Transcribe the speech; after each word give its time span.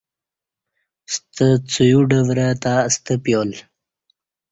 ستہ 1.13 1.47
څویوڈورہ 1.71 2.49
تہ 2.61 2.73
ستہ 2.93 3.15
پیال 3.23 3.49